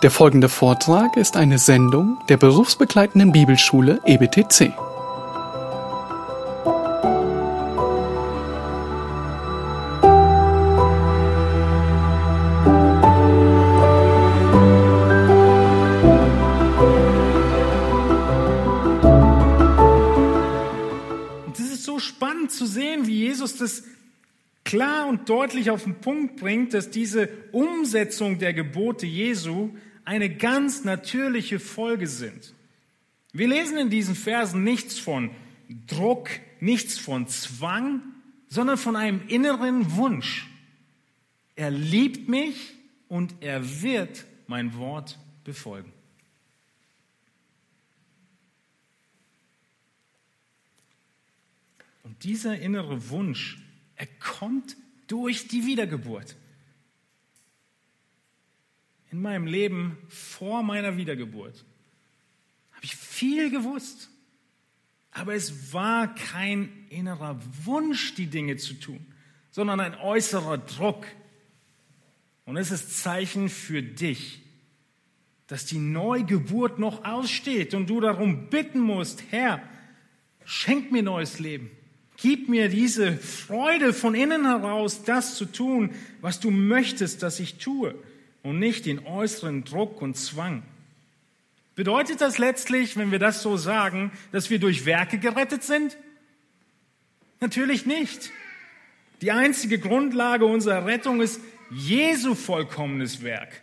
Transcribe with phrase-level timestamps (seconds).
[0.00, 4.72] Der folgende Vortrag ist eine Sendung der berufsbegleitenden Bibelschule EBTC.
[21.48, 23.82] Das ist so spannend zu sehen, wie Jesus das
[24.62, 29.70] klar und deutlich auf den Punkt bringt, dass diese Umsetzung der Gebote Jesu
[30.08, 32.54] eine ganz natürliche Folge sind.
[33.34, 35.30] Wir lesen in diesen Versen nichts von
[35.86, 38.00] Druck, nichts von Zwang,
[38.48, 40.48] sondern von einem inneren Wunsch.
[41.56, 42.72] Er liebt mich
[43.08, 45.92] und er wird mein Wort befolgen.
[52.02, 53.58] Und dieser innere Wunsch,
[53.94, 54.74] er kommt
[55.06, 56.34] durch die Wiedergeburt.
[59.10, 61.64] In meinem Leben vor meiner Wiedergeburt
[62.72, 64.10] habe ich viel gewusst,
[65.10, 69.04] aber es war kein innerer Wunsch, die Dinge zu tun,
[69.50, 71.06] sondern ein äußerer Druck.
[72.44, 74.42] Und es ist Zeichen für dich,
[75.48, 79.62] dass die Neugeburt noch aussteht und du darum bitten musst, Herr,
[80.44, 81.70] schenk mir neues Leben.
[82.18, 87.56] Gib mir diese Freude von innen heraus, das zu tun, was du möchtest, dass ich
[87.58, 87.94] tue
[88.48, 90.62] und nicht den äußeren Druck und Zwang.
[91.74, 95.98] Bedeutet das letztlich, wenn wir das so sagen, dass wir durch Werke gerettet sind?
[97.40, 98.30] Natürlich nicht.
[99.20, 101.40] Die einzige Grundlage unserer Rettung ist
[101.70, 103.60] Jesu vollkommenes Werk.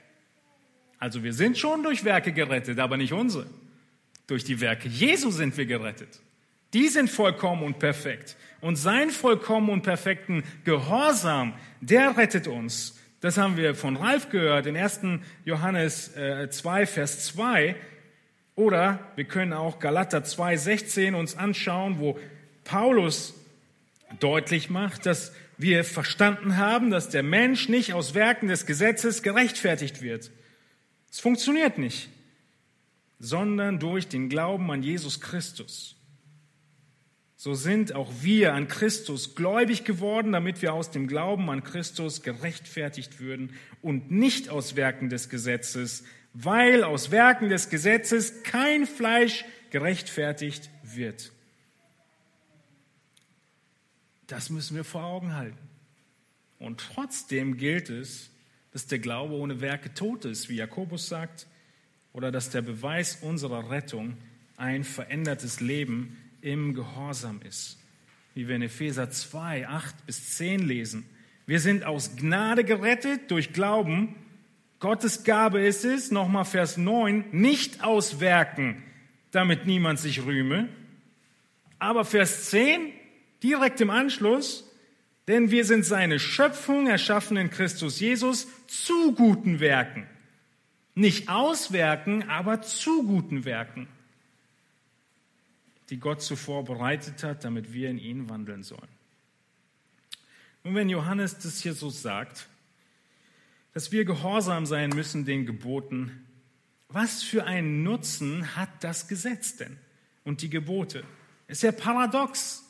[0.99, 3.47] Also wir sind schon durch Werke gerettet, aber nicht unsere.
[4.27, 6.21] Durch die Werke Jesu sind wir gerettet.
[6.73, 8.37] Die sind vollkommen und perfekt.
[8.61, 12.99] Und sein vollkommen und perfekten Gehorsam, der rettet uns.
[13.25, 14.99] Das haben wir von Ralf gehört in 1.
[15.45, 17.75] Johannes 2, Vers 2.
[18.53, 22.19] Oder wir können auch Galater 2, 16 uns anschauen, wo
[22.65, 23.33] Paulus
[24.19, 30.03] deutlich macht, dass wir verstanden haben, dass der Mensch nicht aus Werken des Gesetzes gerechtfertigt
[30.03, 30.29] wird.
[31.11, 32.09] Es funktioniert nicht,
[33.17, 35.95] sondern durch den Glauben an Jesus Christus.
[37.37, 42.21] So sind auch wir an Christus gläubig geworden, damit wir aus dem Glauben an Christus
[42.21, 49.43] gerechtfertigt würden und nicht aus Werken des Gesetzes, weil aus Werken des Gesetzes kein Fleisch
[49.69, 51.31] gerechtfertigt wird.
[54.27, 55.57] Das müssen wir vor Augen halten.
[56.57, 58.29] Und trotzdem gilt es,
[58.71, 61.47] dass der Glaube ohne Werke tot ist, wie Jakobus sagt,
[62.13, 64.17] oder dass der Beweis unserer Rettung
[64.57, 67.77] ein verändertes Leben im Gehorsam ist.
[68.35, 71.05] Wie wir in Epheser 2, 8 bis 10 lesen.
[71.47, 74.15] Wir sind aus Gnade gerettet durch Glauben.
[74.79, 78.83] Gottes Gabe ist es, nochmal Vers 9, nicht aus Werken,
[79.31, 80.69] damit niemand sich rühme.
[81.79, 82.91] Aber Vers 10,
[83.41, 84.69] direkt im Anschluss,
[85.27, 90.05] denn wir sind seine Schöpfung, erschaffen in Christus Jesus, zu guten Werken.
[90.93, 93.87] Nicht aus Werken, aber zu guten Werken,
[95.89, 98.81] die Gott zuvor bereitet hat, damit wir in ihn wandeln sollen.
[100.63, 102.47] Und wenn Johannes das hier so sagt,
[103.73, 106.25] dass wir gehorsam sein müssen den Geboten,
[106.89, 109.77] was für einen Nutzen hat das Gesetz denn
[110.23, 111.03] und die Gebote?
[111.47, 112.63] Ist ja paradox.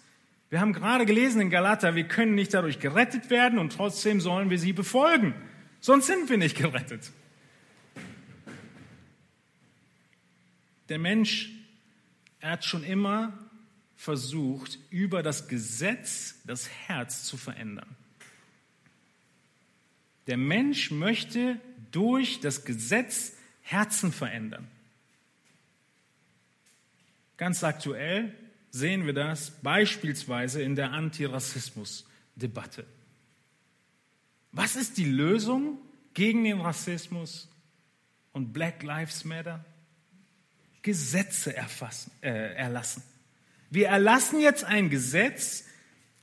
[0.50, 4.50] Wir haben gerade gelesen in Galater, wir können nicht dadurch gerettet werden und trotzdem sollen
[4.50, 5.34] wir sie befolgen.
[5.80, 7.12] Sonst sind wir nicht gerettet.
[10.90, 11.52] Der Mensch,
[12.46, 13.34] er hat schon immer
[13.96, 17.96] versucht, über das Gesetz das Herz zu verändern.
[20.28, 21.60] Der Mensch möchte
[21.92, 23.34] durch das Gesetz
[23.64, 24.68] Herzen verändern.
[27.38, 28.32] Ganz aktuell
[28.70, 32.86] sehen wir das beispielsweise in der Antirassismus-Debatte.
[34.52, 35.80] Was ist die Lösung
[36.14, 37.50] gegen den Rassismus
[38.34, 39.66] und Black Lives Matter?
[40.86, 43.02] Gesetze erfassen, äh, erlassen.
[43.72, 45.64] Wir erlassen jetzt ein Gesetz,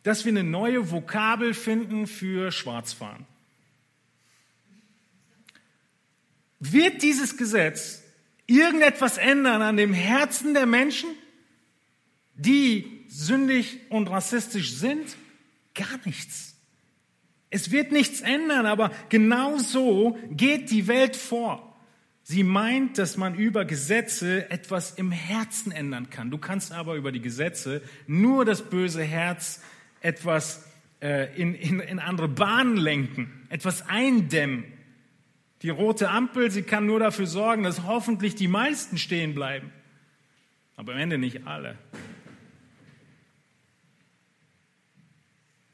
[0.05, 3.27] dass wir eine neue Vokabel finden für Schwarzfahren.
[6.61, 8.05] Wird dieses Gesetz
[8.47, 11.11] irgendetwas ändern an dem Herzen der Menschen,
[12.37, 15.17] die sündig und rassistisch sind?
[15.75, 16.55] Gar nichts.
[17.51, 21.72] Es wird nichts ändern, aber genau so geht die Welt vor.
[22.25, 26.31] Sie meint, dass man über Gesetze etwas im Herzen ändern kann.
[26.31, 29.61] Du kannst aber über die Gesetze nur das böse Herz
[30.01, 30.65] etwas
[31.01, 34.65] äh, in, in, in andere Bahnen lenken, etwas eindämmen.
[35.63, 39.73] Die rote Ampel, sie kann nur dafür sorgen, dass hoffentlich die meisten stehen bleiben.
[40.77, 41.77] Aber am Ende nicht alle.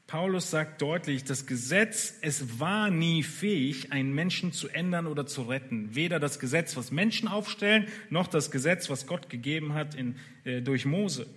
[0.09, 5.43] Paulus sagt deutlich, das Gesetz, es war nie fähig, einen Menschen zu ändern oder zu
[5.43, 5.93] retten.
[5.93, 10.15] Weder das Gesetz, was Menschen aufstellen, noch das Gesetz, was Gott gegeben hat in,
[10.45, 11.27] äh, durch Mose.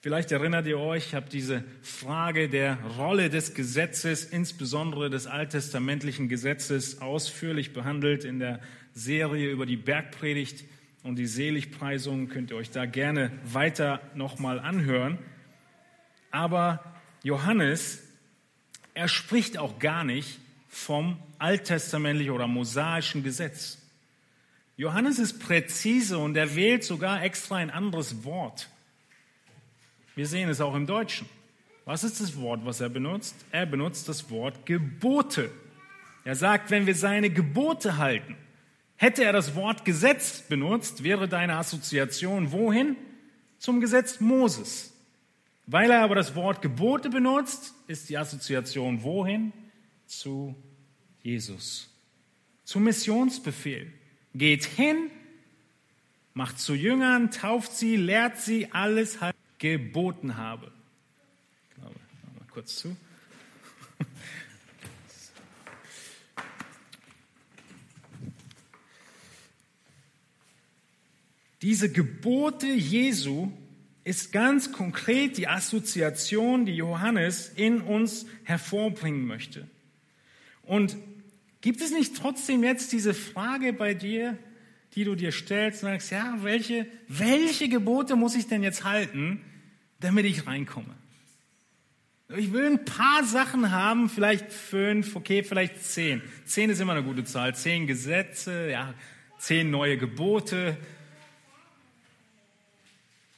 [0.00, 6.28] Vielleicht erinnert ihr euch, ich habe diese Frage der Rolle des Gesetzes, insbesondere des alttestamentlichen
[6.28, 8.58] Gesetzes, ausführlich behandelt in der
[8.92, 10.64] Serie über die Bergpredigt
[11.04, 12.26] und die Seligpreisung.
[12.26, 15.18] Könnt ihr euch da gerne weiter nochmal anhören.
[16.32, 16.93] Aber
[17.24, 18.02] Johannes,
[18.92, 20.38] er spricht auch gar nicht
[20.68, 23.78] vom alttestamentlichen oder mosaischen Gesetz.
[24.76, 28.68] Johannes ist präzise und er wählt sogar extra ein anderes Wort.
[30.14, 31.26] Wir sehen es auch im Deutschen.
[31.86, 33.34] Was ist das Wort, was er benutzt?
[33.50, 35.50] Er benutzt das Wort Gebote.
[36.24, 38.36] Er sagt, wenn wir seine Gebote halten,
[38.96, 42.96] hätte er das Wort Gesetz benutzt, wäre deine Assoziation wohin?
[43.58, 44.93] Zum Gesetz Moses.
[45.66, 49.52] Weil er aber das Wort Gebote benutzt, ist die Assoziation wohin?
[50.06, 50.54] Zu
[51.22, 51.88] Jesus.
[52.64, 53.90] Zum Missionsbefehl.
[54.34, 55.10] Geht hin,
[56.34, 59.20] macht zu Jüngern, tauft sie, lehrt sie alles, ich
[59.58, 60.70] geboten habe.
[61.76, 61.94] Glaube,
[62.38, 62.94] mal kurz zu.
[71.62, 73.50] Diese Gebote Jesu
[74.04, 79.66] ist ganz konkret die Assoziation, die Johannes in uns hervorbringen möchte.
[80.62, 80.96] Und
[81.62, 84.38] gibt es nicht trotzdem jetzt diese Frage bei dir,
[84.94, 89.40] die du dir stellst und sagst, ja, welche, welche Gebote muss ich denn jetzt halten,
[90.00, 90.94] damit ich reinkomme?
[92.36, 96.22] Ich will ein paar Sachen haben, vielleicht fünf, okay, vielleicht zehn.
[96.44, 97.54] Zehn ist immer eine gute Zahl.
[97.54, 98.94] Zehn Gesetze, ja,
[99.38, 100.76] zehn neue Gebote,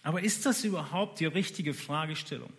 [0.06, 2.52] aber ist das überhaupt die richtige Fragestellung?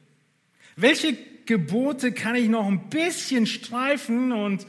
[0.76, 4.68] Welche Gebote kann ich noch ein bisschen streifen und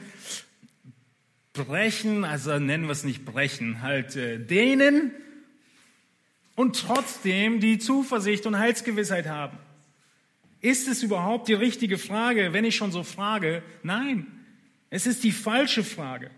[1.54, 5.10] brechen, also nennen wir es nicht brechen, halt äh, dehnen
[6.54, 9.58] und trotzdem die Zuversicht und Heilsgewissheit haben?
[10.60, 13.64] Ist es überhaupt die richtige Frage, wenn ich schon so frage?
[13.82, 14.28] Nein,
[14.88, 16.30] es ist die falsche Frage.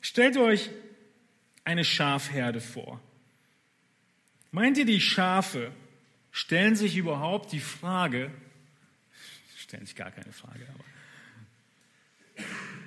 [0.00, 0.68] Stellt euch
[1.64, 3.00] eine Schafherde vor.
[4.54, 5.72] Meint ihr, die Schafe
[6.30, 8.30] stellen sich überhaupt die Frage,
[9.56, 12.44] stellen sich gar keine Frage, aber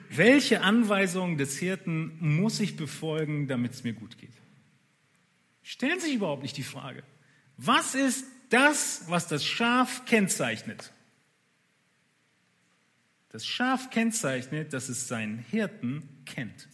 [0.10, 4.32] welche Anweisungen des Hirten muss ich befolgen, damit es mir gut geht?
[5.62, 7.04] Stellen sich überhaupt nicht die Frage.
[7.58, 10.94] Was ist das, was das Schaf kennzeichnet?
[13.28, 16.70] Das Schaf kennzeichnet, dass es seinen Hirten kennt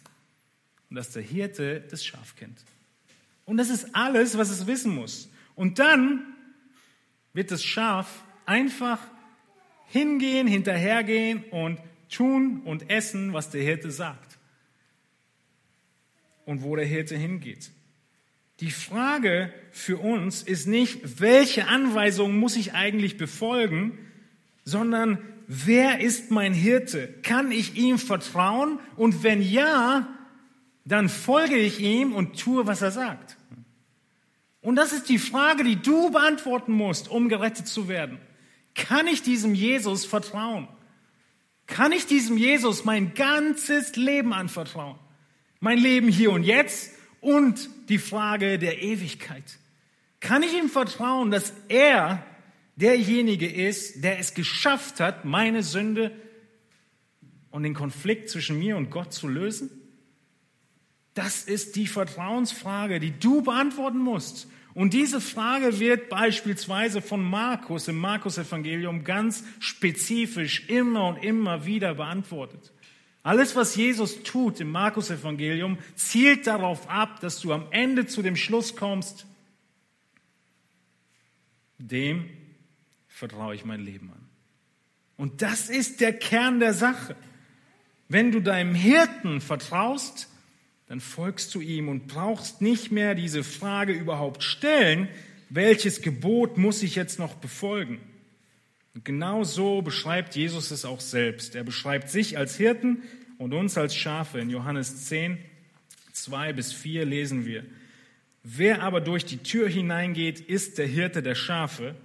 [0.92, 2.63] und dass der Hirte das Schaf kennt.
[3.45, 5.30] Und das ist alles, was es wissen muss.
[5.56, 6.25] Und dann
[7.34, 9.00] wird das Schaf einfach
[9.88, 11.80] hingehen, hinterhergehen und
[12.10, 14.40] tun und essen, was der Hirte sagt.
[16.45, 17.72] Und wo der Hirte hingeht.
[18.60, 23.98] Die Frage für uns ist nicht, welche Anweisungen muss ich eigentlich befolgen,
[24.63, 25.18] sondern
[25.48, 27.13] wer ist mein Hirte?
[27.24, 28.80] Kann ich ihm vertrauen?
[28.96, 30.07] Und wenn ja,
[30.86, 33.38] dann folge ich ihm und tue, was er sagt.
[34.62, 38.18] Und das ist die Frage, die du beantworten musst, um gerettet zu werden.
[38.75, 40.68] Kann ich diesem Jesus vertrauen?
[41.68, 44.98] Kann ich diesem Jesus mein ganzes Leben anvertrauen?
[45.60, 49.60] Mein Leben hier und jetzt und die Frage der Ewigkeit.
[50.20, 52.25] Kann ich ihm vertrauen, dass er
[52.75, 56.12] derjenige ist, der es geschafft hat, meine Sünde
[57.52, 59.70] und den Konflikt zwischen mir und Gott zu lösen?
[61.13, 64.48] Das ist die Vertrauensfrage, die du beantworten musst.
[64.74, 71.93] Und diese Frage wird beispielsweise von Markus im Markus-Evangelium ganz spezifisch immer und immer wieder
[71.93, 72.72] beantwortet.
[73.22, 78.36] Alles, was Jesus tut im Markus-Evangelium, zielt darauf ab, dass du am Ende zu dem
[78.36, 79.27] Schluss kommst,
[81.77, 82.29] dem
[83.08, 84.27] vertraue ich mein Leben an.
[85.17, 87.15] Und das ist der Kern der Sache.
[88.10, 90.27] Wenn du deinem Hirten vertraust,
[90.88, 95.08] dann folgst du ihm und brauchst nicht mehr diese Frage überhaupt stellen,
[95.50, 98.00] welches Gebot muss ich jetzt noch befolgen?
[98.94, 101.56] Und genau so beschreibt Jesus es auch selbst.
[101.56, 103.04] Er beschreibt sich als Hirten
[103.38, 104.40] und uns als Schafe.
[104.40, 105.38] In Johannes 10,
[106.12, 107.63] 2 bis 4 lesen wir,
[108.44, 111.96] Wer aber durch die Tür hineingeht, ist der Hirte der Schafe.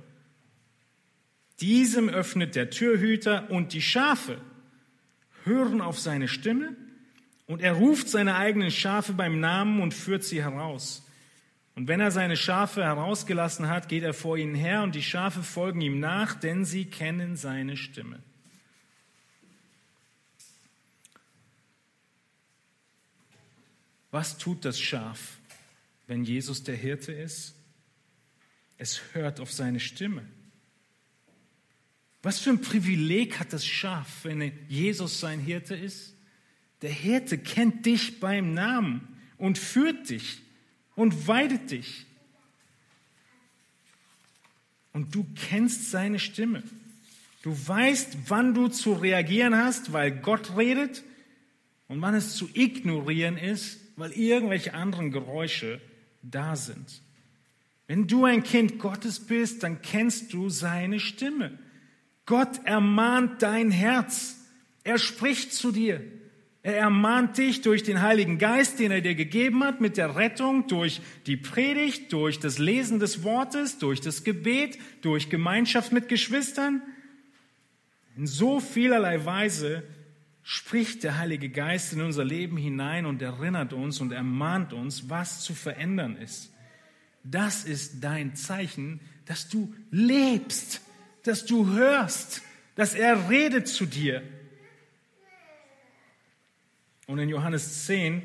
[1.60, 4.40] Diesem öffnet der Türhüter und die Schafe
[5.44, 6.76] hören auf seine Stimme
[7.48, 11.04] und er ruft seine eigenen Schafe beim Namen und führt sie heraus.
[11.74, 15.42] Und wenn er seine Schafe herausgelassen hat, geht er vor ihnen her und die Schafe
[15.42, 18.22] folgen ihm nach, denn sie kennen seine Stimme.
[24.10, 25.38] Was tut das Schaf,
[26.06, 27.54] wenn Jesus der Hirte ist?
[28.76, 30.26] Es hört auf seine Stimme.
[32.22, 36.17] Was für ein Privileg hat das Schaf, wenn Jesus sein Hirte ist?
[36.82, 39.06] Der Hirte kennt dich beim Namen
[39.36, 40.40] und führt dich
[40.94, 42.06] und weidet dich.
[44.92, 46.62] Und du kennst seine Stimme.
[47.42, 51.04] Du weißt, wann du zu reagieren hast, weil Gott redet
[51.86, 55.80] und wann es zu ignorieren ist, weil irgendwelche anderen Geräusche
[56.22, 57.00] da sind.
[57.86, 61.58] Wenn du ein Kind Gottes bist, dann kennst du seine Stimme.
[62.26, 64.36] Gott ermahnt dein Herz.
[64.84, 66.02] Er spricht zu dir.
[66.68, 70.66] Er ermahnt dich durch den Heiligen Geist, den er dir gegeben hat, mit der Rettung,
[70.66, 76.82] durch die Predigt, durch das Lesen des Wortes, durch das Gebet, durch Gemeinschaft mit Geschwistern.
[78.18, 79.82] In so vielerlei Weise
[80.42, 85.40] spricht der Heilige Geist in unser Leben hinein und erinnert uns und ermahnt uns, was
[85.40, 86.52] zu verändern ist.
[87.24, 90.82] Das ist dein Zeichen, dass du lebst,
[91.22, 92.42] dass du hörst,
[92.74, 94.22] dass er redet zu dir.
[97.08, 98.20] Und in Johannes 10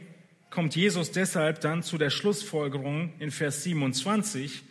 [0.50, 4.62] kommt Jesus deshalb dann zu der Schlussfolgerung in Vers 27,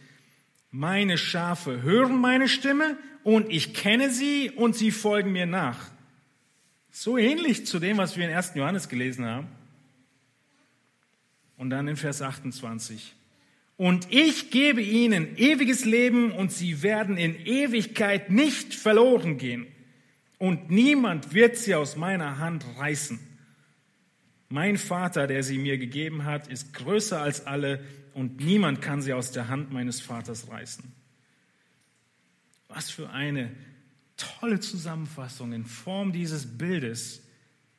[0.70, 5.90] meine Schafe hören meine Stimme und ich kenne sie und sie folgen mir nach.
[6.90, 8.52] So ähnlich zu dem, was wir in 1.
[8.54, 9.48] Johannes gelesen haben.
[11.56, 13.14] Und dann in Vers 28.
[13.78, 19.66] Und ich gebe ihnen ewiges Leben und sie werden in Ewigkeit nicht verloren gehen.
[20.36, 23.31] Und niemand wird sie aus meiner Hand reißen.
[24.52, 27.82] Mein Vater, der sie mir gegeben hat, ist größer als alle
[28.12, 30.92] und niemand kann sie aus der Hand meines Vaters reißen.
[32.68, 33.50] Was für eine
[34.18, 37.22] tolle Zusammenfassung in Form dieses Bildes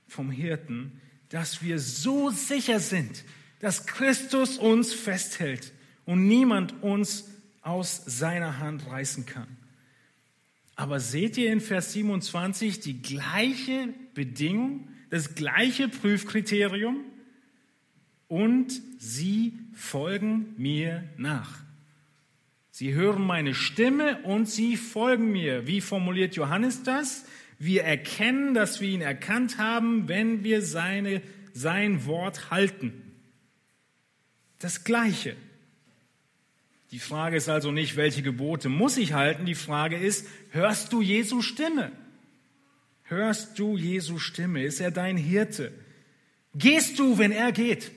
[0.07, 0.99] vom Hirten,
[1.29, 3.23] dass wir so sicher sind,
[3.59, 5.73] dass Christus uns festhält
[6.05, 7.25] und niemand uns
[7.61, 9.57] aus seiner Hand reißen kann.
[10.75, 14.87] Aber seht ihr in Vers 27 die gleiche Bedingung?
[15.13, 17.05] Das gleiche Prüfkriterium
[18.27, 21.59] und sie folgen mir nach.
[22.71, 25.67] Sie hören meine Stimme und sie folgen mir.
[25.67, 27.25] Wie formuliert Johannes das?
[27.59, 31.21] Wir erkennen, dass wir ihn erkannt haben, wenn wir seine,
[31.53, 32.91] sein Wort halten.
[34.57, 35.35] Das Gleiche.
[36.89, 39.45] Die Frage ist also nicht, welche Gebote muss ich halten?
[39.45, 41.91] Die Frage ist, hörst du Jesu Stimme?
[43.13, 44.63] Hörst du Jesu Stimme?
[44.63, 45.71] Ist er dein Hirte?
[46.55, 47.91] Gehst du, wenn er geht?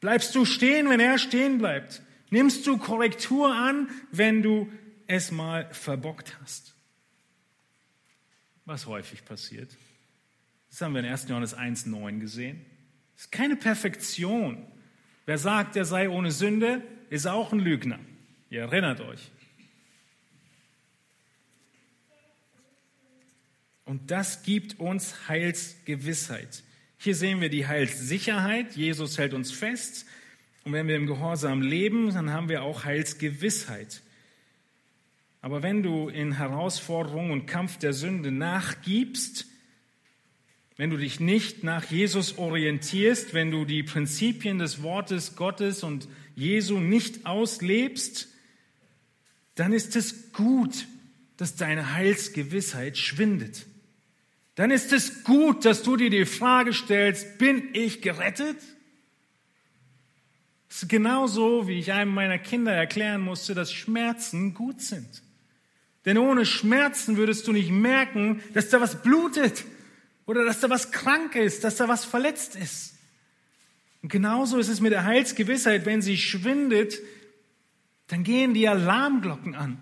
[0.00, 2.00] Bleibst du stehen, wenn er stehen bleibt?
[2.30, 4.70] Nimmst du Korrektur an, wenn du
[5.08, 6.74] es mal verbockt hast?
[8.66, 9.76] Was häufig passiert.
[10.70, 11.28] Das haben wir in 1.
[11.28, 12.64] Johannes 1.9 gesehen.
[13.14, 14.64] Das ist keine Perfektion.
[15.26, 17.98] Wer sagt, er sei ohne Sünde, ist auch ein Lügner.
[18.48, 19.32] Ihr erinnert euch.
[23.84, 26.62] Und das gibt uns Heilsgewissheit.
[26.96, 28.76] Hier sehen wir die Heilssicherheit.
[28.76, 30.06] Jesus hält uns fest.
[30.64, 34.00] Und wenn wir im Gehorsam leben, dann haben wir auch Heilsgewissheit.
[35.42, 39.46] Aber wenn du in Herausforderung und Kampf der Sünde nachgibst,
[40.78, 46.08] wenn du dich nicht nach Jesus orientierst, wenn du die Prinzipien des Wortes Gottes und
[46.34, 48.28] Jesu nicht auslebst,
[49.54, 50.86] dann ist es gut,
[51.36, 53.66] dass deine Heilsgewissheit schwindet
[54.54, 58.56] dann ist es gut, dass du dir die Frage stellst, bin ich gerettet?
[60.68, 65.22] Es ist genauso, wie ich einem meiner Kinder erklären musste, dass Schmerzen gut sind.
[66.04, 69.64] Denn ohne Schmerzen würdest du nicht merken, dass da was blutet
[70.26, 72.94] oder dass da was krank ist, dass da was verletzt ist.
[74.02, 76.98] Und genauso ist es mit der Heilsgewissheit, wenn sie schwindet,
[78.08, 79.78] dann gehen die Alarmglocken an.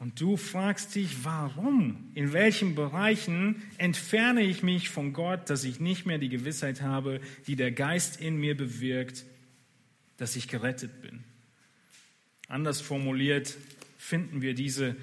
[0.00, 2.10] Und du fragst dich, warum?
[2.14, 7.20] In welchen Bereichen entferne ich mich von Gott, dass ich nicht mehr die Gewissheit habe,
[7.46, 9.26] die der Geist in mir bewirkt,
[10.16, 11.22] dass ich gerettet bin?
[12.48, 13.58] Anders formuliert
[13.98, 14.96] finden wir diese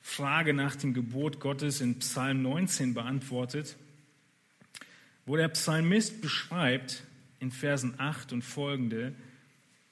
[0.00, 3.76] Frage nach dem Gebot Gottes in Psalm 19 beantwortet,
[5.26, 7.04] wo der Psalmist beschreibt
[7.38, 9.12] in Versen 8 und folgende,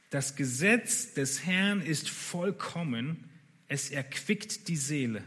[0.09, 3.30] das Gesetz des Herrn ist vollkommen,
[3.71, 5.23] es erquickt die Seele.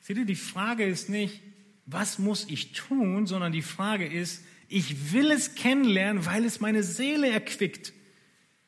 [0.00, 1.42] Seht ihr, die Frage ist nicht,
[1.86, 6.84] was muss ich tun, sondern die Frage ist, ich will es kennenlernen, weil es meine
[6.84, 7.92] Seele erquickt.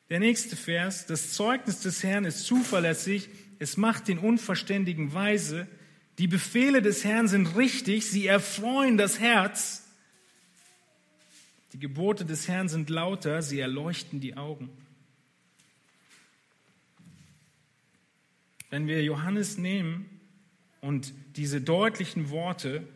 [0.09, 5.69] Der nächste Vers, das Zeugnis des Herrn ist zuverlässig, es macht den Unverständigen weise,
[6.17, 9.87] die Befehle des Herrn sind richtig, sie erfreuen das Herz.
[11.71, 14.69] Die Gebote des Herrn sind lauter, sie erleuchten die Augen.
[18.71, 20.09] Wenn wir Johannes nehmen
[20.79, 22.87] und diese deutlichen Worte,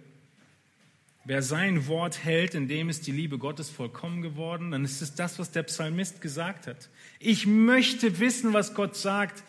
[1.25, 5.15] wer sein Wort hält, in dem ist die Liebe Gottes vollkommen geworden, dann ist es
[5.15, 6.89] das, was der Psalmist gesagt hat.
[7.19, 9.43] Ich möchte wissen, was Gott sagt,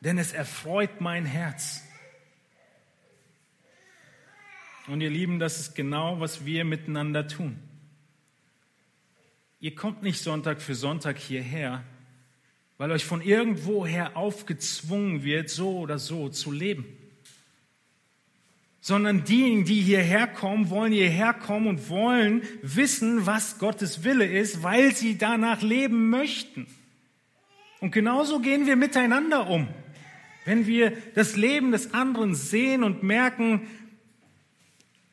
[0.00, 1.82] denn es erfreut mein Herz.
[4.86, 7.58] Und ihr Lieben, das ist genau, was wir miteinander tun.
[9.58, 11.82] Ihr kommt nicht Sonntag für Sonntag hierher,
[12.78, 16.86] weil euch von irgendwoher aufgezwungen wird, so oder so zu leben.
[18.80, 24.62] Sondern diejenigen, die hierher kommen, wollen hierher kommen und wollen wissen, was Gottes Wille ist,
[24.62, 26.68] weil sie danach leben möchten.
[27.80, 29.68] Und genauso gehen wir miteinander um.
[30.44, 33.68] Wenn wir das Leben des anderen sehen und merken,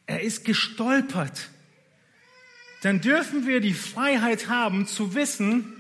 [0.05, 1.49] er ist gestolpert,
[2.83, 5.73] dann dürfen wir die Freiheit haben zu wissen,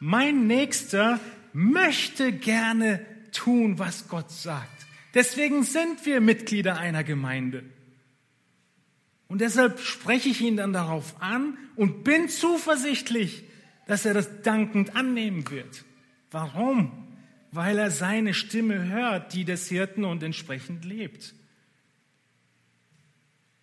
[0.00, 1.20] mein Nächster
[1.52, 4.86] möchte gerne tun, was Gott sagt.
[5.14, 7.64] Deswegen sind wir Mitglieder einer Gemeinde.
[9.26, 13.44] Und deshalb spreche ich ihn dann darauf an und bin zuversichtlich,
[13.86, 15.84] dass er das dankend annehmen wird.
[16.30, 17.08] Warum?
[17.50, 21.34] Weil er seine Stimme hört, die des Hirten und entsprechend lebt.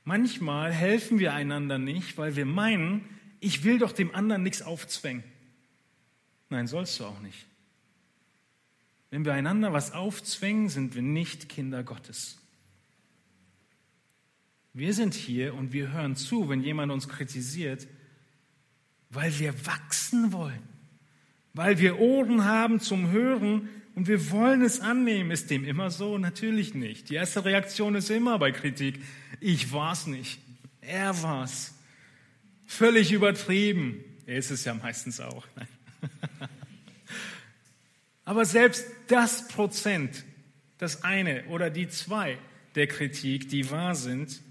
[0.03, 3.05] Manchmal helfen wir einander nicht, weil wir meinen,
[3.39, 5.23] ich will doch dem anderen nichts aufzwängen.
[6.49, 7.45] Nein, sollst du auch nicht.
[9.09, 12.37] Wenn wir einander was aufzwängen, sind wir nicht Kinder Gottes.
[14.73, 17.87] Wir sind hier und wir hören zu, wenn jemand uns kritisiert,
[19.09, 20.61] weil wir wachsen wollen,
[21.53, 25.31] weil wir Ohren haben zum Hören und wir wollen es annehmen.
[25.31, 26.17] Ist dem immer so?
[26.17, 27.09] Natürlich nicht.
[27.09, 29.01] Die erste Reaktion ist immer bei Kritik,
[29.39, 30.39] ich war's nicht.
[30.81, 31.73] Er war's.
[32.65, 34.03] Völlig übertrieben.
[34.25, 35.47] Er ist es ja meistens auch.
[38.25, 40.23] Aber selbst das Prozent,
[40.77, 42.37] das eine oder die zwei
[42.75, 44.41] der Kritik, die wahr sind,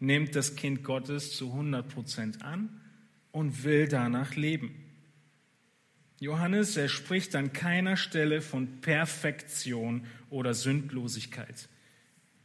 [0.00, 2.80] nimmt das Kind Gottes zu 100 Prozent an
[3.30, 4.74] und will danach leben.
[6.20, 11.68] Johannes, er spricht an keiner Stelle von Perfektion oder Sündlosigkeit.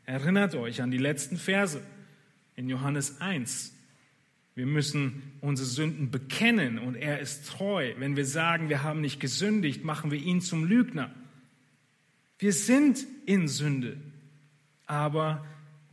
[0.06, 1.82] Erinnert euch an die letzten Verse
[2.56, 3.77] in Johannes 1.
[4.58, 7.94] Wir müssen unsere Sünden bekennen und er ist treu.
[8.00, 11.14] Wenn wir sagen, wir haben nicht gesündigt, machen wir ihn zum Lügner.
[12.40, 13.98] Wir sind in Sünde,
[14.88, 15.46] aber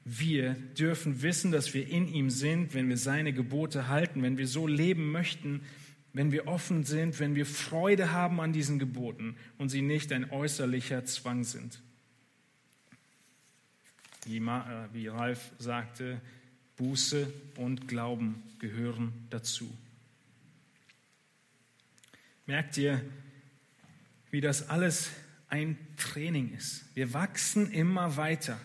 [0.06, 4.48] wir dürfen wissen, dass wir in ihm sind, wenn wir seine Gebote halten, wenn wir
[4.48, 5.60] so leben möchten,
[6.14, 10.30] wenn wir offen sind, wenn wir Freude haben an diesen Geboten und sie nicht ein
[10.30, 11.82] äußerlicher Zwang sind.
[14.24, 16.22] Wie, äh, Ralf sagte,
[16.76, 19.70] Buße und Glauben gehören dazu.
[22.46, 23.02] Merkt ihr,
[24.30, 25.10] wie das alles
[25.48, 26.84] ein Training ist?
[26.94, 28.60] Wir wachsen immer weiter.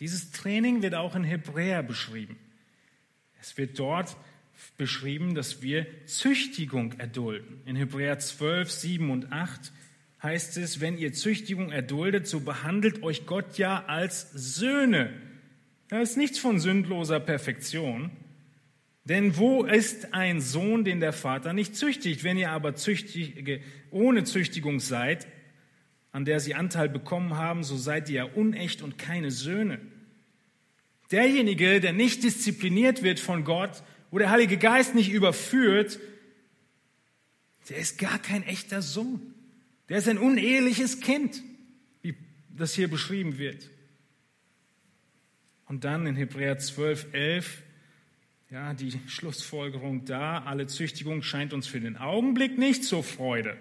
[0.00, 2.36] Dieses Training wird auch in Hebräer beschrieben.
[3.40, 4.16] Es wird dort
[4.76, 7.60] beschrieben, dass wir Züchtigung erdulden.
[7.66, 9.72] In Hebräer 12, 7 und 8
[10.22, 15.12] heißt es, wenn ihr Züchtigung erduldet, so behandelt euch Gott ja als Söhne.
[15.92, 18.10] Da ist nichts von sündloser Perfektion.
[19.04, 22.24] Denn wo ist ein Sohn, den der Vater nicht züchtigt?
[22.24, 25.26] Wenn ihr aber züchtig, ohne Züchtigung seid,
[26.10, 29.80] an der sie Anteil bekommen haben, so seid ihr ja unecht und keine Söhne.
[31.10, 36.00] Derjenige, der nicht diszipliniert wird von Gott, wo der Heilige Geist nicht überführt,
[37.68, 39.34] der ist gar kein echter Sohn.
[39.90, 41.42] Der ist ein uneheliches Kind,
[42.00, 42.14] wie
[42.48, 43.68] das hier beschrieben wird.
[45.72, 47.62] Und dann in Hebräer 12, 11,
[48.50, 53.56] ja, die Schlussfolgerung da, alle Züchtigung scheint uns für den Augenblick nicht zur Freude,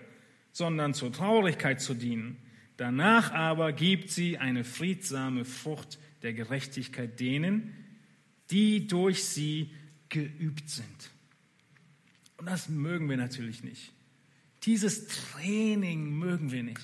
[0.51, 2.35] sondern zur Traurigkeit zu dienen.
[2.75, 7.73] Danach aber gibt sie eine friedsame Frucht der Gerechtigkeit denen,
[8.49, 9.71] die durch sie
[10.09, 11.11] geübt sind.
[12.35, 13.93] Und das mögen wir natürlich nicht.
[14.63, 16.81] Dieses Training mögen wir nicht.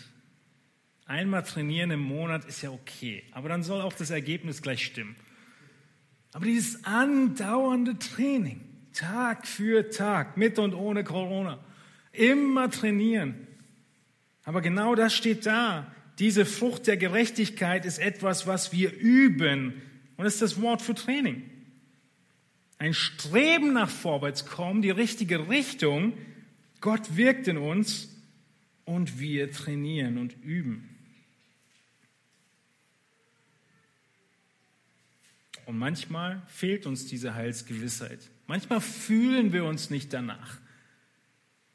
[1.08, 5.16] Einmal trainieren im Monat ist ja okay, aber dann soll auch das Ergebnis gleich stimmen.
[6.34, 8.60] Aber dieses andauernde Training,
[8.92, 11.64] Tag für Tag, mit und ohne Corona,
[12.12, 13.48] immer trainieren.
[14.44, 15.90] Aber genau das steht da.
[16.20, 19.82] Diese Frucht der Gerechtigkeit ist etwas, was wir üben.
[20.18, 21.44] Und ist das Wort für Training.
[22.80, 26.14] ein Streben nach Vorwärtskommen, die richtige Richtung.
[26.82, 28.16] Gott wirkt in uns
[28.84, 30.97] und wir trainieren und üben.
[35.68, 38.20] Und manchmal fehlt uns diese Heilsgewissheit.
[38.48, 40.60] Manchmal fühlen wir uns nicht danach.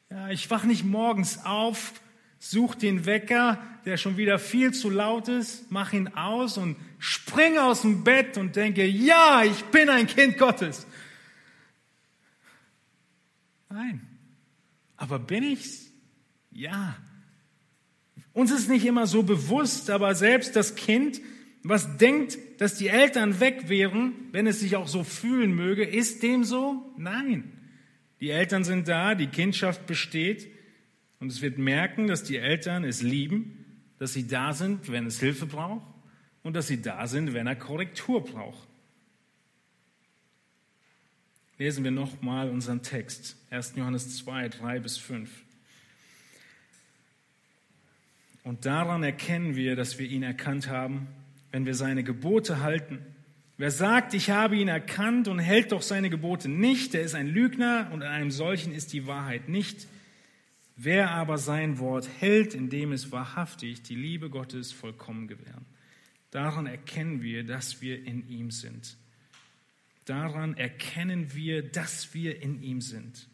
[0.08, 2.00] Ja, ich wach nicht morgens auf,
[2.38, 7.58] such den Wecker, der schon wieder viel zu laut ist, mach ihn aus und spring
[7.58, 10.86] aus dem Bett und denke, ja, ich bin ein Kind Gottes.
[13.68, 14.00] Nein.
[14.96, 15.92] Aber bin ich's?
[16.50, 16.96] Ja.
[18.32, 21.20] Uns ist nicht immer so bewusst, aber selbst das Kind,
[21.62, 26.22] was denkt, dass die Eltern weg wären, wenn es sich auch so fühlen möge, ist
[26.22, 26.92] dem so?
[26.96, 27.52] Nein.
[28.20, 30.48] Die Eltern sind da, die Kindschaft besteht
[31.20, 35.20] und es wird merken, dass die Eltern es lieben, dass sie da sind, wenn es
[35.20, 35.86] Hilfe braucht
[36.42, 38.68] und dass sie da sind, wenn er Korrektur braucht.
[41.58, 43.74] Lesen wir nochmal unseren Text, 1.
[43.76, 45.30] Johannes 2, 3 bis 5.
[48.42, 51.06] Und daran erkennen wir, dass wir ihn erkannt haben,
[51.52, 52.98] wenn wir seine Gebote halten.
[53.58, 57.28] Wer sagt, ich habe ihn erkannt und hält doch seine Gebote nicht, der ist ein
[57.28, 59.86] Lügner und an einem solchen ist die Wahrheit nicht.
[60.74, 65.66] Wer aber sein Wort hält, indem es wahrhaftig die Liebe Gottes vollkommen gewähren.
[66.30, 68.96] Daran erkennen wir, dass wir in ihm sind.
[70.06, 73.28] Daran erkennen wir, dass wir in ihm sind.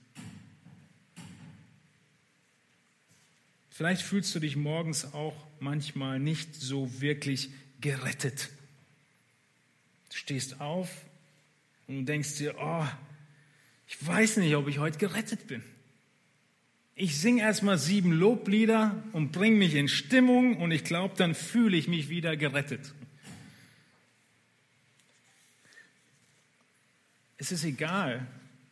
[3.70, 7.50] Vielleicht fühlst du dich morgens auch manchmal nicht so wirklich
[7.80, 8.50] gerettet.
[10.10, 10.88] Du stehst auf
[11.86, 12.86] und denkst dir, oh,
[13.86, 15.62] ich weiß nicht, ob ich heute gerettet bin.
[16.94, 21.76] Ich singe erstmal sieben Loblieder und bringe mich in Stimmung und ich glaube, dann fühle
[21.76, 22.92] ich mich wieder gerettet.
[27.36, 28.26] Es ist egal,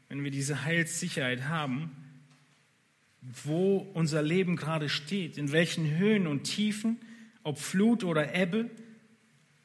[0.09, 1.91] wenn wir diese Heilssicherheit haben,
[3.45, 6.99] wo unser Leben gerade steht, in welchen Höhen und Tiefen,
[7.45, 8.71] ob Flut oder Ebbe,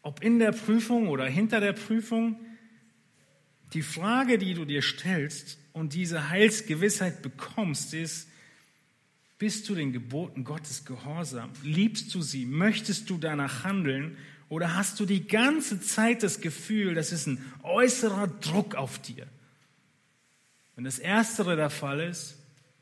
[0.01, 2.39] ob in der Prüfung oder hinter der Prüfung.
[3.73, 8.27] Die Frage, die du dir stellst und diese Heilsgewissheit bekommst, ist,
[9.37, 11.51] bist du den Geboten Gottes gehorsam?
[11.63, 12.45] Liebst du sie?
[12.45, 14.17] Möchtest du danach handeln?
[14.49, 19.25] Oder hast du die ganze Zeit das Gefühl, das ist ein äußerer Druck auf dir?
[20.75, 22.37] Wenn das Erstere der Fall ist,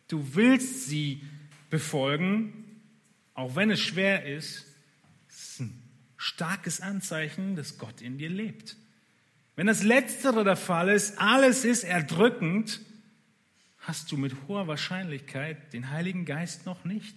[0.08, 1.22] du willst sie
[1.70, 2.82] befolgen,
[3.36, 4.66] auch wenn es schwer ist,
[5.30, 5.79] ist ein
[6.20, 8.76] starkes Anzeichen, dass Gott in dir lebt.
[9.56, 12.82] Wenn das Letztere der Fall ist, alles ist erdrückend,
[13.80, 17.16] hast du mit hoher Wahrscheinlichkeit den Heiligen Geist noch nicht.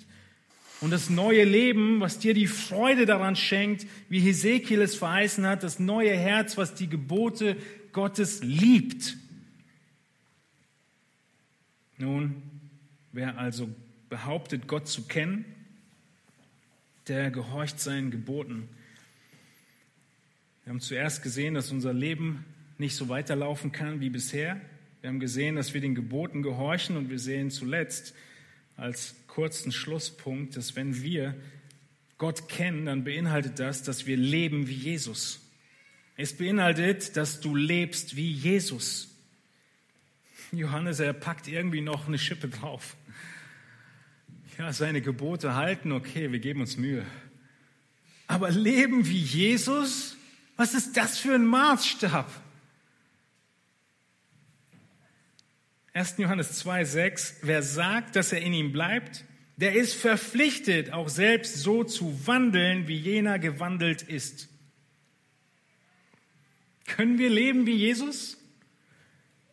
[0.81, 5.65] Und das neue Leben, was dir die Freude daran schenkt, wie Hesekiel es verheißen hat,
[5.65, 7.57] das neue Herz, was die Gebote
[7.93, 9.17] Gottes liebt.
[11.99, 12.41] Nun,
[13.11, 13.69] wer also
[14.09, 15.45] behauptet, Gott zu kennen,
[17.09, 18.69] der gehorcht seinen Geboten.
[20.65, 22.45] Wir haben zuerst gesehen, dass unser Leben
[22.79, 24.61] nicht so weiterlaufen kann wie bisher.
[25.01, 28.15] Wir haben gesehen, dass wir den Geboten gehorchen und wir sehen zuletzt
[28.77, 31.35] als kurzen Schlusspunkt, dass wenn wir
[32.17, 35.41] Gott kennen, dann beinhaltet das, dass wir leben wie Jesus.
[36.17, 39.09] Es beinhaltet, dass du lebst wie Jesus.
[40.53, 42.97] Johannes, er packt irgendwie noch eine Schippe drauf.
[44.59, 47.05] Ja, seine Gebote halten, okay, wir geben uns Mühe.
[48.29, 50.17] Aber leben wie Jesus,
[50.57, 52.31] was ist das für ein Maßstab?
[55.95, 56.15] 1.
[56.19, 59.25] Johannes 2, 6, wer sagt, dass er in ihm bleibt,
[59.57, 64.49] der ist verpflichtet, auch selbst so zu wandeln, wie jener gewandelt ist.
[66.87, 68.39] Können wir leben wie Jesus?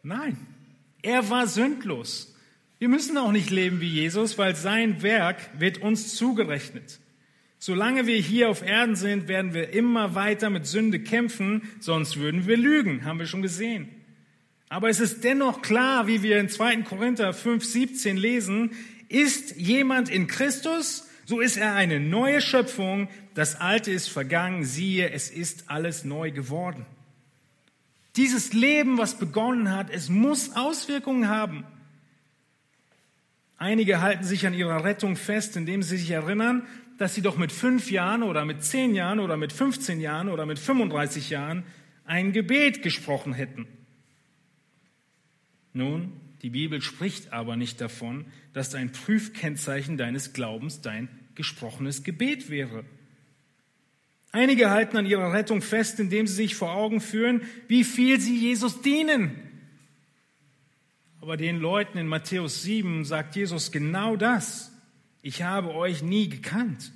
[0.01, 0.37] Nein,
[1.01, 2.35] er war sündlos.
[2.79, 6.99] Wir müssen auch nicht leben wie Jesus, weil sein Werk wird uns zugerechnet.
[7.61, 12.47] Solange wir hier auf Erden sind, werden wir immer weiter mit Sünde kämpfen, sonst würden
[12.47, 13.89] wir lügen, haben wir schon gesehen.
[14.69, 16.83] Aber es ist dennoch klar, wie wir in 2.
[16.83, 18.71] Korinther 5, 17 lesen,
[19.09, 25.11] ist jemand in Christus, so ist er eine neue Schöpfung, das Alte ist vergangen, siehe,
[25.11, 26.85] es ist alles neu geworden.
[28.15, 31.65] Dieses Leben, was begonnen hat, es muss Auswirkungen haben.
[33.57, 36.65] Einige halten sich an ihrer Rettung fest, indem sie sich erinnern,
[36.99, 40.45] dass sie doch mit fünf Jahren oder mit zehn Jahren oder mit 15 Jahren oder
[40.45, 41.63] mit 35 Jahren
[42.05, 43.67] ein Gebet gesprochen hätten.
[45.73, 52.49] Nun, die Bibel spricht aber nicht davon, dass ein Prüfkennzeichen deines Glaubens dein gesprochenes Gebet
[52.49, 52.83] wäre.
[54.31, 58.37] Einige halten an ihrer Rettung fest, indem sie sich vor Augen führen, wie viel sie
[58.37, 59.39] Jesus dienen.
[61.21, 64.68] Aber den Leuten in Matthäus 7 sagt Jesus genau das.
[65.21, 66.91] Ich habe euch nie gekannt.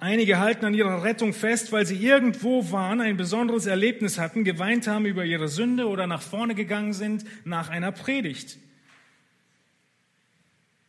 [0.00, 4.86] Einige halten an ihrer Rettung fest, weil sie irgendwo waren, ein besonderes Erlebnis hatten, geweint
[4.86, 8.58] haben über ihre Sünde oder nach vorne gegangen sind nach einer Predigt.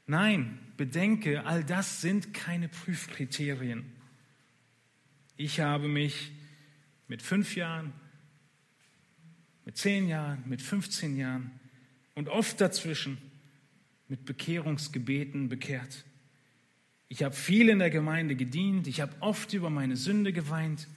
[0.06, 3.92] Nein, bedenke, all das sind keine Prüfkriterien.
[5.38, 6.32] Ich habe mich
[7.08, 7.94] mit fünf Jahren,
[9.66, 11.52] mit zehn Jahren, mit 15 Jahren
[12.14, 13.18] und oft dazwischen
[14.10, 16.04] mit Bekehrungsgebeten bekehrt.
[17.08, 18.88] Ich habe viel in der Gemeinde gedient.
[18.88, 20.88] Ich habe oft über meine Sünde geweint.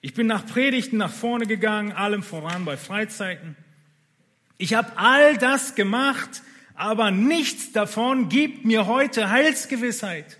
[0.00, 3.56] Ich bin nach Predigten nach vorne gegangen, allem voran bei Freizeiten.
[4.58, 6.42] Ich habe all das gemacht,
[6.74, 10.38] aber nichts davon gibt mir heute Heilsgewissheit,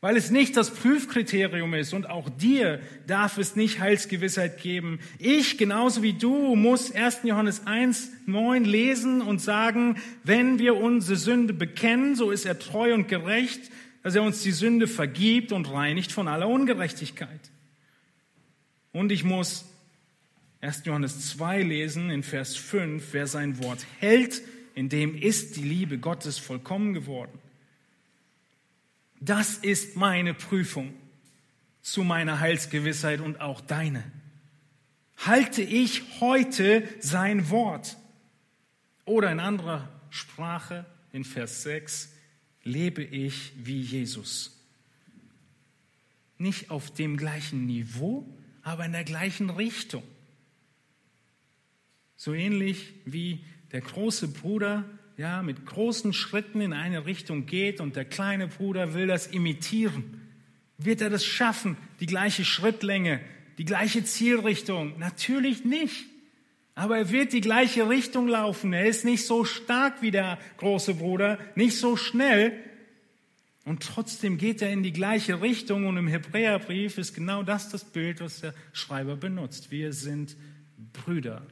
[0.00, 5.00] weil es nicht das Prüfkriterium ist und auch dir darf es nicht Heilsgewissheit geben.
[5.18, 7.20] Ich, genauso wie du, muss 1.
[7.24, 12.92] Johannes 1, 9 lesen und sagen, wenn wir unsere Sünde bekennen, so ist er treu
[12.92, 13.70] und gerecht,
[14.02, 17.50] dass er uns die Sünde vergibt und reinigt von aller Ungerechtigkeit.
[18.92, 19.64] Und ich muss
[20.60, 20.82] 1.
[20.84, 24.42] Johannes 2 lesen in Vers 5, wer sein Wort hält,
[24.74, 27.38] in dem ist die Liebe Gottes vollkommen geworden.
[29.20, 30.94] Das ist meine Prüfung
[31.82, 34.04] zu meiner Heilsgewissheit und auch deine.
[35.18, 37.96] Halte ich heute sein Wort?
[39.04, 42.12] Oder in anderer Sprache in Vers 6,
[42.64, 44.60] lebe ich wie Jesus.
[46.38, 48.26] Nicht auf dem gleichen Niveau,
[48.62, 50.02] aber in der gleichen Richtung.
[52.16, 54.84] So ähnlich wie der große Bruder
[55.16, 60.20] ja, mit großen Schritten in eine Richtung geht und der kleine Bruder will das imitieren.
[60.78, 63.20] Wird er das schaffen, die gleiche Schrittlänge,
[63.56, 64.98] die gleiche Zielrichtung?
[64.98, 66.04] Natürlich nicht.
[66.74, 68.74] Aber er wird die gleiche Richtung laufen.
[68.74, 72.52] Er ist nicht so stark wie der große Bruder, nicht so schnell.
[73.64, 75.86] Und trotzdem geht er in die gleiche Richtung.
[75.86, 79.70] Und im Hebräerbrief ist genau das das Bild, was der Schreiber benutzt.
[79.70, 80.36] Wir sind
[80.92, 81.46] Brüder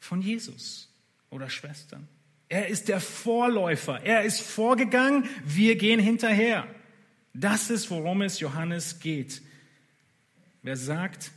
[0.00, 0.92] von Jesus
[1.30, 2.08] oder Schwestern.
[2.54, 4.00] Er ist der Vorläufer.
[4.04, 5.28] Er ist vorgegangen.
[5.44, 6.72] Wir gehen hinterher.
[7.32, 9.42] Das ist, worum es Johannes geht.
[10.62, 11.32] Wer sagt,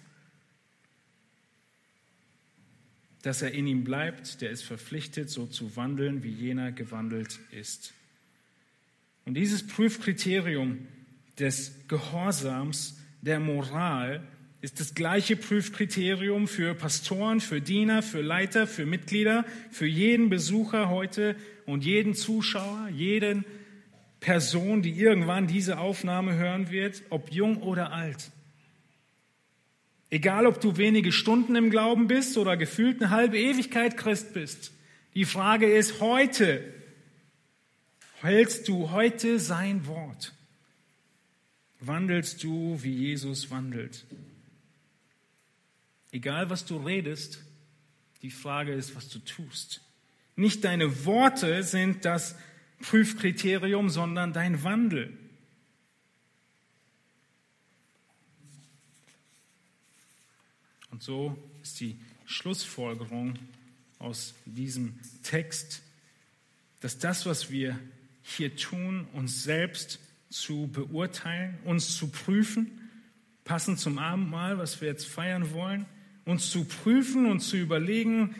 [3.23, 7.95] dass er in ihm bleibt, der ist verpflichtet, so zu wandeln, wie jener gewandelt ist.
[9.25, 10.87] Und dieses Prüfkriterium
[11.39, 14.21] des Gehorsams, der Moral,
[14.61, 20.89] ist das gleiche Prüfkriterium für Pastoren, für Diener, für Leiter, für Mitglieder, für jeden Besucher
[20.89, 23.45] heute und jeden Zuschauer, jeden
[24.19, 28.31] Person, die irgendwann diese Aufnahme hören wird, ob jung oder alt.
[30.09, 34.71] Egal, ob du wenige Stunden im Glauben bist oder gefühlt eine halbe Ewigkeit Christ bist.
[35.13, 36.63] Die Frage ist heute,
[38.21, 40.33] hältst du heute sein Wort?
[41.79, 44.05] Wandelst du, wie Jesus wandelt?
[46.11, 47.43] Egal, was du redest,
[48.21, 49.81] die Frage ist, was du tust.
[50.35, 52.35] Nicht deine Worte sind das
[52.81, 55.17] Prüfkriterium, sondern dein Wandel.
[60.91, 63.37] Und so ist die Schlussfolgerung
[63.99, 65.81] aus diesem Text,
[66.79, 67.79] dass das, was wir
[68.23, 72.89] hier tun, uns selbst zu beurteilen, uns zu prüfen,
[73.43, 75.85] passend zum Abendmahl, was wir jetzt feiern wollen,
[76.27, 78.35] uns zu prüfen und zu überlegen,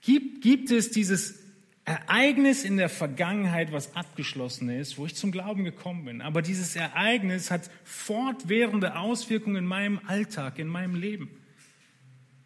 [0.00, 1.38] gibt, gibt es dieses
[1.84, 6.20] Ereignis in der Vergangenheit, was abgeschlossen ist, wo ich zum Glauben gekommen bin.
[6.20, 11.30] Aber dieses Ereignis hat fortwährende Auswirkungen in meinem Alltag, in meinem Leben.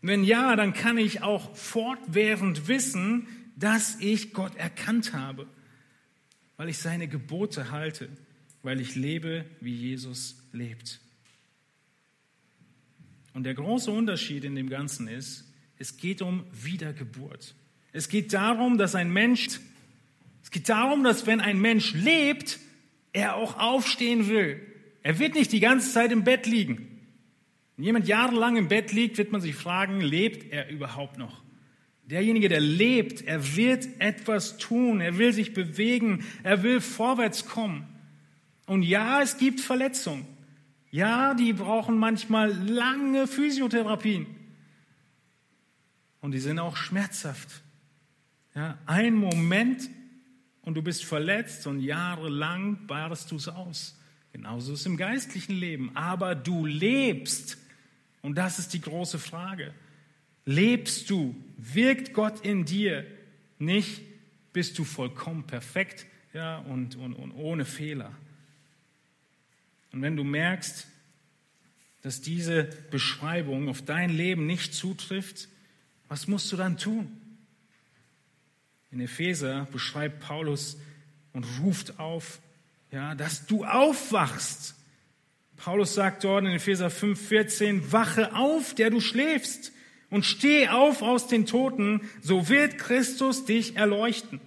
[0.00, 3.26] Wenn ja, dann kann ich auch fortwährend wissen,
[3.56, 5.46] dass ich Gott erkannt habe,
[6.56, 8.08] weil ich seine Gebote halte,
[8.62, 11.00] weil ich lebe, wie Jesus lebt.
[13.34, 17.54] Und der große Unterschied in dem Ganzen ist, es geht um Wiedergeburt.
[17.92, 19.60] Es geht darum, dass ein Mensch,
[20.42, 22.58] es geht darum, dass wenn ein Mensch lebt,
[23.12, 24.60] er auch aufstehen will.
[25.02, 27.00] Er wird nicht die ganze Zeit im Bett liegen.
[27.76, 31.42] Wenn jemand jahrelang im Bett liegt, wird man sich fragen, lebt er überhaupt noch?
[32.04, 37.86] Derjenige, der lebt, er wird etwas tun, er will sich bewegen, er will vorwärts kommen.
[38.66, 40.26] Und ja, es gibt Verletzungen.
[40.92, 44.26] Ja, die brauchen manchmal lange Physiotherapien.
[46.20, 47.48] Und die sind auch schmerzhaft.
[48.54, 49.88] Ja, ein Moment
[50.60, 53.98] und du bist verletzt und jahrelang badest du es aus.
[54.32, 55.96] Genauso ist es im geistlichen Leben.
[55.96, 57.56] Aber du lebst.
[58.20, 59.72] Und das ist die große Frage.
[60.44, 63.06] Lebst du Wirkt Gott in dir?
[63.58, 64.02] Nicht
[64.52, 68.12] bist du vollkommen perfekt ja, und, und, und ohne Fehler.
[69.92, 70.86] Und wenn du merkst,
[72.02, 75.48] dass diese Beschreibung auf dein Leben nicht zutrifft,
[76.08, 77.10] was musst du dann tun?
[78.90, 80.76] In Epheser beschreibt Paulus
[81.32, 82.40] und ruft auf,
[82.90, 84.74] ja, dass du aufwachst.
[85.56, 89.72] Paulus sagt dort in Epheser 5,14, wache auf, der du schläfst
[90.10, 94.40] und steh auf aus den Toten, so wird Christus dich erleuchten.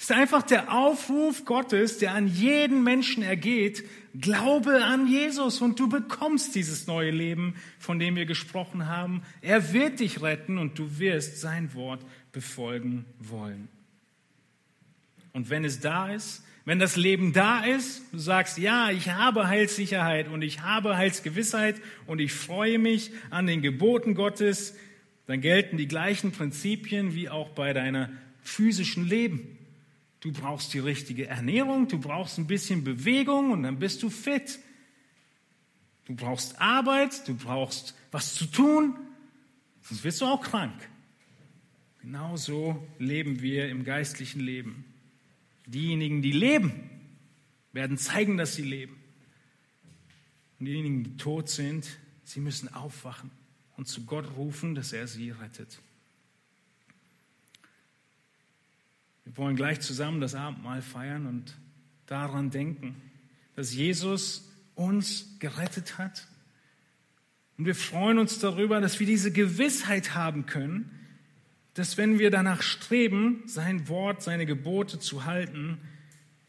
[0.00, 3.84] Es ist einfach der Aufruf Gottes, der an jeden Menschen ergeht.
[4.18, 9.20] Glaube an Jesus und du bekommst dieses neue Leben, von dem wir gesprochen haben.
[9.42, 12.00] Er wird dich retten und du wirst sein Wort
[12.32, 13.68] befolgen wollen.
[15.34, 19.48] Und wenn es da ist, wenn das Leben da ist, du sagst, ja, ich habe
[19.48, 24.74] Heilssicherheit und ich habe Heilsgewissheit und ich freue mich an den Geboten Gottes,
[25.26, 28.08] dann gelten die gleichen Prinzipien wie auch bei deiner
[28.42, 29.58] physischen Leben.
[30.20, 34.58] Du brauchst die richtige Ernährung, du brauchst ein bisschen Bewegung und dann bist du fit.
[36.04, 38.96] Du brauchst Arbeit, du brauchst was zu tun,
[39.82, 40.74] sonst wirst du auch krank.
[42.02, 44.84] Genauso leben wir im geistlichen Leben.
[45.66, 46.72] Diejenigen, die leben,
[47.72, 48.96] werden zeigen, dass sie leben.
[50.58, 51.86] Und diejenigen, die tot sind,
[52.24, 53.30] sie müssen aufwachen
[53.76, 55.80] und zu Gott rufen, dass er sie rettet.
[59.30, 61.56] Wir wollen gleich zusammen das Abendmahl feiern und
[62.06, 63.00] daran denken,
[63.54, 66.26] dass Jesus uns gerettet hat.
[67.56, 70.90] Und wir freuen uns darüber, dass wir diese Gewissheit haben können,
[71.74, 75.78] dass wenn wir danach streben, sein Wort, seine Gebote zu halten,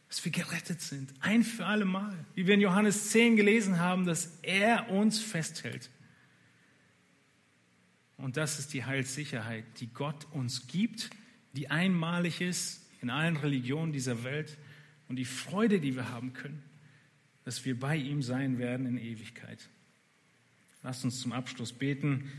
[0.07, 1.13] dass wir gerettet sind.
[1.19, 2.25] Ein für alle Mal.
[2.33, 5.91] Wie wir in Johannes 10 gelesen haben, dass er uns festhält.
[8.17, 11.11] Und das ist die Heilssicherheit, die Gott uns gibt,
[11.53, 14.57] die einmalig ist in allen Religionen dieser Welt
[15.07, 16.63] und die Freude, die wir haben können,
[17.43, 19.69] dass wir bei ihm sein werden in Ewigkeit.
[20.83, 22.29] Lasst uns zum Abschluss beten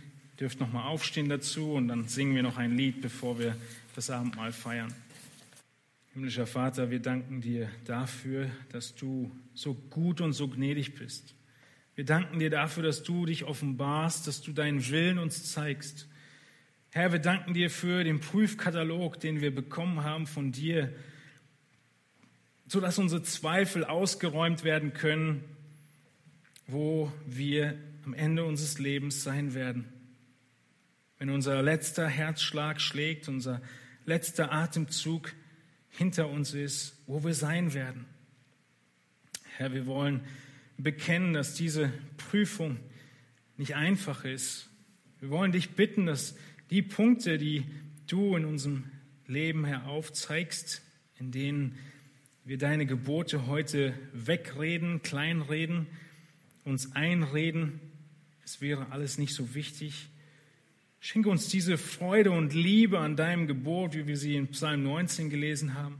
[0.42, 3.57] dürft noch mal aufstehen dazu und dann singen wir noch ein Lied, bevor wir
[3.94, 4.92] das Abendmahl feiern.
[6.14, 11.35] Himmlischer Vater, wir danken dir dafür, dass du so gut und so gnädig bist.
[11.94, 16.09] Wir danken dir dafür, dass du dich offenbarst, dass du deinen Willen uns zeigst.
[16.92, 20.92] Herr, wir danken dir für den Prüfkatalog, den wir bekommen haben von dir,
[22.66, 25.42] so dass unsere Zweifel ausgeräumt werden können,
[26.66, 29.92] wo wir am Ende unseres Lebens sein werden
[31.22, 33.62] wenn unser letzter Herzschlag schlägt, unser
[34.07, 35.33] letzter Atemzug
[35.88, 38.07] hinter uns ist, wo wir sein werden.
[39.57, 40.22] Herr, wir wollen
[40.78, 42.81] bekennen, dass diese Prüfung
[43.57, 44.68] nicht einfach ist.
[45.20, 46.35] Wir wollen dich bitten, dass
[46.73, 47.65] die Punkte, die
[48.07, 48.85] du in unserem
[49.27, 50.83] Leben, Herr, aufzeigst,
[51.19, 51.77] in denen
[52.45, 55.87] wir deine Gebote heute wegreden, kleinreden,
[56.65, 57.79] uns einreden,
[58.45, 60.09] es wäre alles nicht so wichtig,
[61.05, 65.31] Schenke uns diese Freude und Liebe an deinem Gebot, wie wir sie in Psalm 19
[65.31, 65.99] gelesen haben.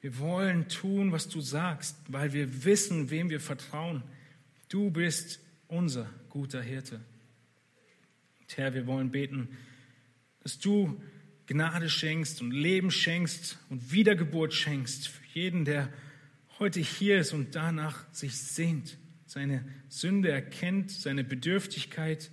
[0.00, 4.02] Wir wollen tun, was du sagst, weil wir wissen, wem wir vertrauen.
[4.68, 7.00] Du bist unser guter Hirte.
[8.56, 9.48] Herr, wir wollen beten,
[10.42, 11.00] dass du
[11.46, 15.92] Gnade schenkst und Leben schenkst und Wiedergeburt schenkst für jeden, der
[16.58, 22.30] heute hier ist und danach sich sehnt, seine Sünde erkennt, seine Bedürftigkeit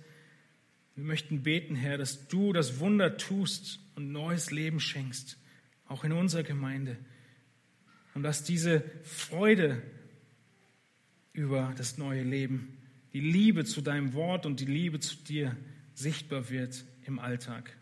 [1.00, 5.38] wir möchten beten, Herr, dass du das Wunder tust und neues Leben schenkst,
[5.86, 6.98] auch in unserer Gemeinde.
[8.14, 9.80] Und dass diese Freude
[11.32, 12.76] über das neue Leben,
[13.14, 15.56] die Liebe zu deinem Wort und die Liebe zu dir
[16.00, 17.76] sichtbar wird im Alltag.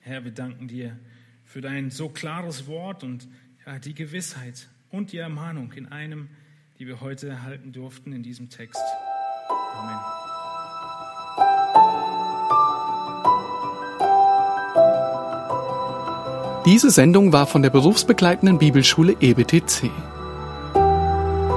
[0.00, 0.98] Herr, wir danken dir
[1.44, 3.26] für dein so klares Wort und
[3.66, 6.28] ja, die Gewissheit und die Ermahnung in einem,
[6.78, 8.82] die wir heute erhalten durften in diesem Text.
[9.74, 9.98] Amen.
[16.66, 19.90] Diese Sendung war von der berufsbegleitenden Bibelschule EBTC.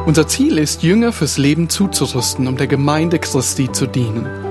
[0.05, 4.50] Unser Ziel ist, Jünger fürs Leben zuzurüsten, um der Gemeinde Christi zu dienen.